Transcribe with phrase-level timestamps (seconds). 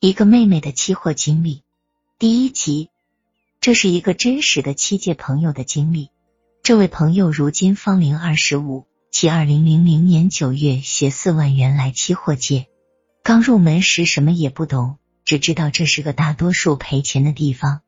[0.00, 1.64] 一个妹妹的期货经历，
[2.20, 2.88] 第一集。
[3.60, 6.10] 这是一个真实的七届朋友的经历。
[6.62, 12.68] 这位朋友如今芳龄二十五，其二零零零年九月携四万元来期货界。
[13.24, 17.80] 刚入门时什么也不懂，只知道这是个大多数赔钱的地方。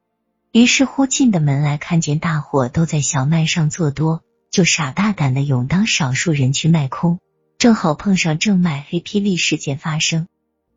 [0.50, 7.20] 于是乎进的门来，看见大伙都在小麦上做多，就傻大胆的勇当少数人去卖空。
[7.56, 10.26] 正好碰上正卖黑霹雳事件发生。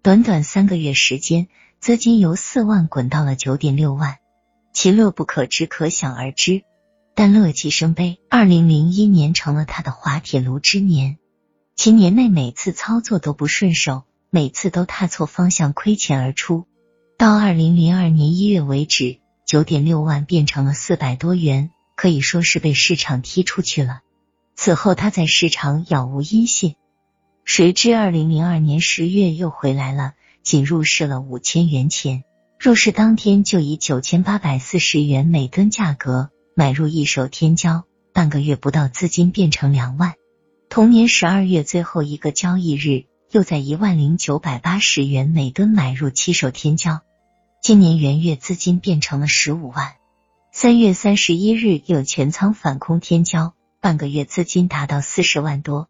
[0.03, 1.47] 短短三个月时间，
[1.79, 4.17] 资金由四万滚到了九点六万，
[4.73, 6.63] 其乐不可支，可想而知。
[7.15, 11.19] 但乐极生悲，二零零一年成了他的滑铁卢之年。
[11.77, 16.65] 其年内每次操作都不顺手，每次都踏错方向，亏钱而出。
[17.17, 24.01] 到二零零二年一月为止，九点六万变成了四百多元，可以说是被市场踢出去了。
[24.53, 26.75] 此后他在市场杳无音信。
[27.45, 32.23] 谁知二零零二年十月又回来了，仅入市了五千元钱。
[32.57, 37.83] 入市当天就以九千八百四十元每吨价格买入一手天骄，
[38.13, 40.13] 半个月不到资金变成两万。
[40.69, 47.01] 同年十二月最后一个交易日，又在一万零九百八十元每吨买入七手天骄。
[47.61, 49.95] 今年元月资金变成了十五万。
[50.53, 55.89] 三月三十一日又全仓反空天骄，半个月资金达到四十万多。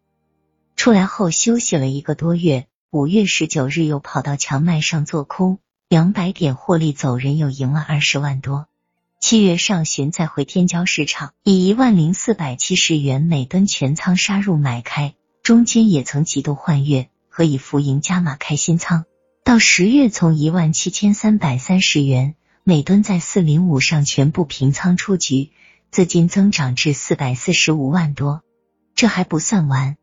[0.76, 5.58] 出来后休息了一个多月，五月十九日又跑到强麦上做空，
[5.88, 8.66] 两百点获利走人，又赢了二十万多。
[9.20, 19.06] 七月上旬再回天骄市场，以一万零四百七十元每吨全仓杀入买开，中间也曾几度换月，和以浮盈加码开新仓。
[19.42, 25.52] 到十月从一万七千三百三十元每吨在四零五上全部平仓出局，
[25.90, 28.42] 资金增长至四百四十五万多。
[28.94, 29.96] 这还不算完。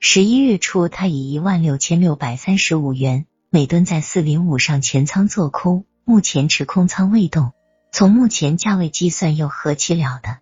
[0.00, 7.52] 十一月初，他以一万六千六百三十五元每吨在四零五上全仓做空，目前持空仓未动。
[7.90, 10.38] 从目前价位计算，又何其了得！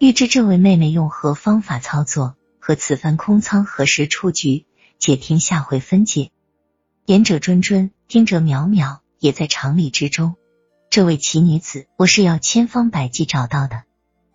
[0.00, 4.66] 预知这位妹妹用何方法操作，和此番空仓何时出局，
[4.98, 6.32] 且听下回分解。
[7.04, 10.34] 言者谆谆，听者渺渺，也在常理之中。
[10.90, 13.84] 这位奇女子，我是要千方百计找到的。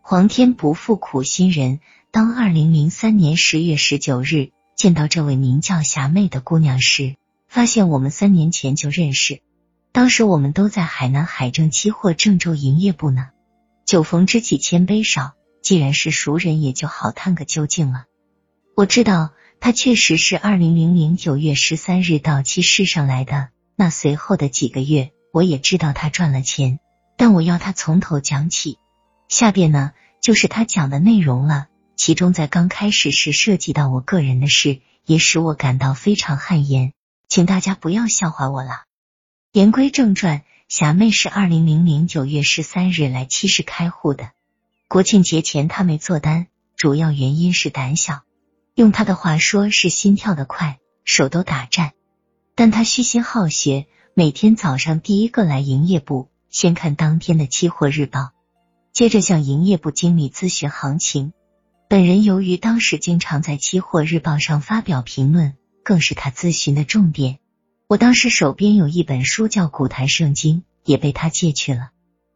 [0.02, 4.52] 皇天不负苦心人，当二零零三年十月十九日。
[4.81, 7.16] 见到这位名叫霞妹的姑娘时，
[7.47, 9.44] 发现我们三年前就认识。
[9.92, 13.30] 当时我们都在海南海证期货郑州营业部呢。
[13.86, 18.06] 酒逢知己千杯少，既然是熟人，也就好探个究竟了。
[18.75, 23.50] 我知道他确实是二零零零九月十三日到期市上来的。
[23.75, 26.80] 那随后的几个月，我也知道他赚了钱，
[27.18, 28.80] 但我要他从头讲起。
[29.28, 29.91] 下边呢，
[30.22, 31.68] 就是他讲的内容了。
[32.02, 36.94] 其中在刚开始时涉及到我个人的事，也使我感到非常汗颜，
[37.28, 38.86] 请大家不要笑话我了。
[39.52, 44.32] 言归正传，霞妹是二零零零九月十三日来七市开户的。
[44.88, 48.24] 国庆节前她没做单，主要原因是胆小，
[48.74, 51.92] 用她的话说是心跳的快，手都打颤。
[52.56, 53.86] 但她虚心好学，
[54.16, 58.32] 每天早上第一个来营业部，先看当天的期货日报，
[58.92, 61.34] 接着向营业部经理咨询行情。
[61.91, 67.40] 本人由于当时经常在期货日报上发表评论，更是他咨询的重点。
[67.85, 71.90] 我当时手边有一本书叫《古坛圣经》，也被他借去了。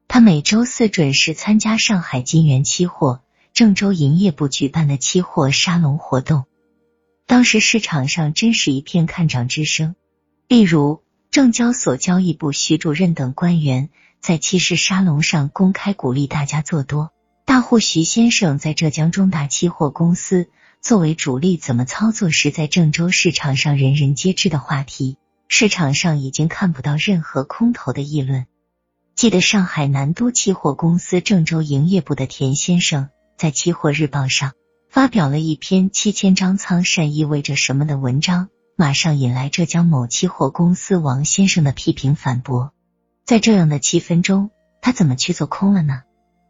[0.09, 3.21] 他每周四准时参加上海金源期货
[3.53, 6.43] 郑州营业部举办的期货沙龙活动。
[7.25, 9.95] 当时市场上真是一片看涨之声，
[10.49, 11.01] 例如
[11.31, 13.89] 证交所交易部徐主任等官员
[14.19, 17.13] 在期市沙龙上公开鼓励大家做多。
[17.45, 20.49] 大户徐先生在浙江中大期货公司
[20.81, 25.17] 作为主力，怎么操作是在郑州市场上人人皆知的话题。
[25.47, 28.47] 市场上已经看不到任何空头的议论。
[29.13, 34.53] 记得上海南都期货公司郑州营业部的田先生在期货日报上
[34.89, 42.73] 发表了一篇七千张仓善意味着什么的文章，马上引来浙江某期货公司王先生的批评反驳。
[43.23, 44.49] 在这样的气氛中，
[44.81, 46.01] 他怎么去做空了呢？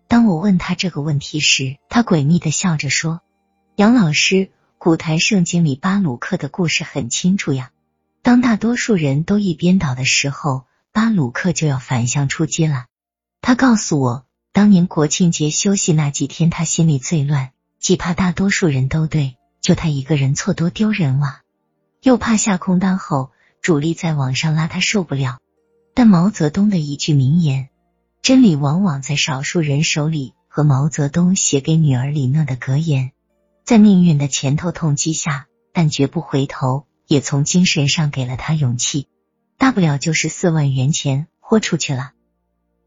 [0.07, 3.21] 当我问他这个问题时，他诡秘的笑着说
[3.75, 7.71] ：“杨老师，古台圣经里巴鲁克的故事很清楚呀。
[8.21, 12.85] 当大多数人都一边倒的时候，巴鲁克就要反向出击了。
[13.41, 21.41] 他告诉我，当年国庆节休息那几天，他心里最乱，既怕大多数人都对，就他一个人错多丢人哇，
[22.01, 23.31] 又怕下空单后
[23.61, 25.39] 主力在往上拉，他受不了。
[25.93, 27.69] 但毛泽东的一句名言。”
[28.25, 33.11] 真理往往在少数人手里，和毛泽东写给女儿李讷的格言，
[33.63, 39.07] 在命运的前头痛击下，但绝不回头，也从精神上给了他勇气。
[39.59, 42.13] 大不了就是四万元钱豁出去了。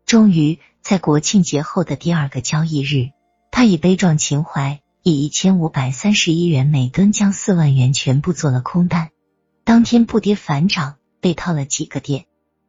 [0.06, 3.12] 终于在国庆节后的第二个交易日，
[3.52, 9.10] 他以悲壮情怀，以一千五百三十一元每吨将四万元全部做了空单。
[9.62, 12.24] 当天不跌反涨，被套了几个点。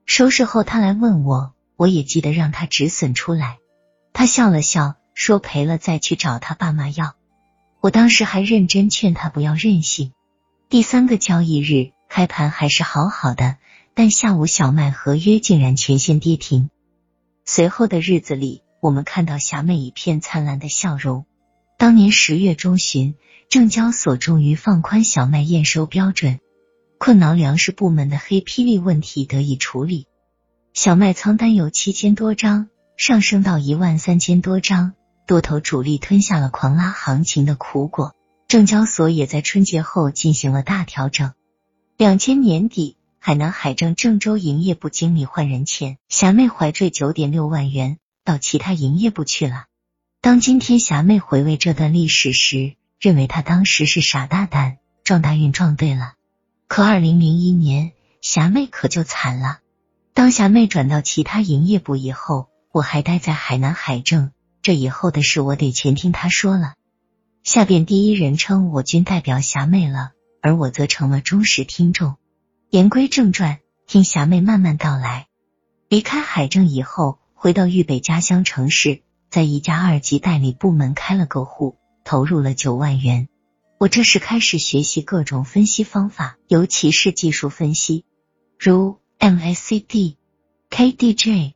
[0.05, 3.57] 收市后他来问我，我也记得让他止损出来。
[4.11, 7.15] 他笑了笑，说赔了再去找他爸妈要。
[7.79, 10.11] 我当时还认真劝他不要任性。
[10.67, 13.55] 第三个交易日开盘还是好好的，
[13.93, 16.69] 但下午小麦合约竟然全线跌停。
[17.45, 21.25] 随后的日子里，我们看到霞妹一片灿烂的笑容。
[21.77, 23.15] 当年十月中旬，
[23.47, 26.41] 证交所终于放宽小麦验收标准。
[26.97, 30.07] 困扰粮食部门的黑霹雳问题得以处理，
[30.73, 34.93] 小麦仓单由七千多张上升到一万三千多张，
[35.25, 38.13] 多头主力吞下了狂拉行情的苦果。
[38.47, 41.33] 证交所也在春节后进行了大调整。
[41.97, 49.65] 两千年底，海南海政郑州营业部经理换人前，霞妹怀坠九点六万元到其他营业部去了。
[50.21, 56.13] 当今天霞妹回味这段历史时，认为她当时是傻大胆，撞大运撞对了。
[56.67, 59.59] 可二零零一年，霞妹可就惨了。
[60.13, 66.73] 当霞妹转到其他营业部以后，我还待在海南海政，这以后的事我得全听她说了。
[67.43, 70.11] 下边第一人称我均代表霞妹了，
[70.41, 72.15] 而我则成了忠实听众。
[72.69, 75.27] 言归正传，听霞妹慢慢道来。
[75.87, 79.01] 离开海政以后，回到豫北家乡城市，
[79.31, 83.29] 在一家二级代理部门开了个户，投入了九万元。
[83.79, 88.03] 我这时开始学习各种分析方法，尤其是技术分析，
[88.59, 90.15] 如 MACD、
[90.69, 91.53] KDJ、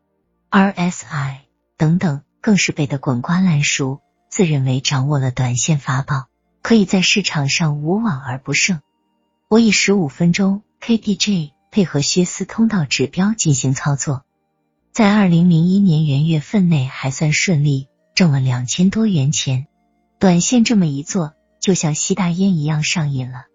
[0.52, 1.38] RSI
[1.78, 4.02] 等等，更是背得滚瓜烂熟。
[4.30, 6.28] 自认为掌握了短线法宝，
[6.62, 8.82] 可以在市场上无往而不胜。
[9.48, 14.24] 我以十五分钟 KDJ 配合薛斯通道指标进行操作，
[14.92, 19.68] 在二零零一年元月份内还算顺利，挣了两千多元钱。
[20.20, 21.34] 短线这么一做。
[21.64, 23.46] 就像吸大烟一样上瘾了。